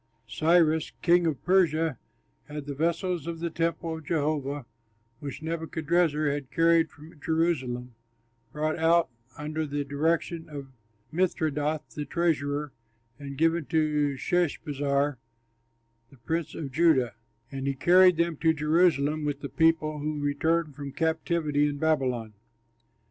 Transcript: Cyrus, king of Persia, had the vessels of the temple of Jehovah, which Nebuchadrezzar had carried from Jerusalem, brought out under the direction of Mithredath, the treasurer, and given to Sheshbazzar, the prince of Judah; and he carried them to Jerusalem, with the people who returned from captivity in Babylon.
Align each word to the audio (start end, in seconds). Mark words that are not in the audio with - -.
Cyrus, 0.27 0.93
king 1.03 1.27
of 1.27 1.43
Persia, 1.45 1.99
had 2.45 2.65
the 2.65 2.73
vessels 2.73 3.27
of 3.27 3.39
the 3.39 3.51
temple 3.51 3.97
of 3.99 4.03
Jehovah, 4.05 4.65
which 5.19 5.43
Nebuchadrezzar 5.43 6.25
had 6.27 6.49
carried 6.49 6.89
from 6.89 7.19
Jerusalem, 7.21 7.93
brought 8.51 8.79
out 8.79 9.09
under 9.37 9.67
the 9.67 9.83
direction 9.85 10.49
of 10.49 10.71
Mithredath, 11.13 11.93
the 11.93 12.05
treasurer, 12.05 12.71
and 13.19 13.37
given 13.37 13.65
to 13.67 14.15
Sheshbazzar, 14.17 15.17
the 16.09 16.17
prince 16.17 16.55
of 16.55 16.71
Judah; 16.71 17.13
and 17.51 17.67
he 17.67 17.75
carried 17.75 18.17
them 18.17 18.37
to 18.37 18.55
Jerusalem, 18.55 19.23
with 19.23 19.41
the 19.41 19.49
people 19.49 19.99
who 19.99 20.19
returned 20.19 20.73
from 20.75 20.93
captivity 20.93 21.67
in 21.67 21.77
Babylon. 21.77 22.33